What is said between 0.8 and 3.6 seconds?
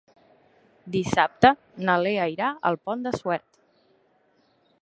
Dissabte na Lea irà al Pont de Suert.